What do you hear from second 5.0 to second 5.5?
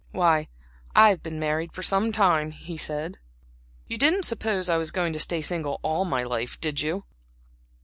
to stay